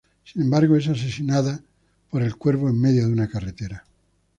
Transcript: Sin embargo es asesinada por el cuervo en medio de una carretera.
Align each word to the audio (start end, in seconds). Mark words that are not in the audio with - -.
Sin 0.23 0.41
embargo 0.41 0.75
es 0.77 0.87
asesinada 0.87 1.61
por 2.09 2.23
el 2.23 2.35
cuervo 2.35 2.67
en 2.67 2.81
medio 2.81 3.05
de 3.05 3.13
una 3.13 3.27
carretera. 3.29 3.85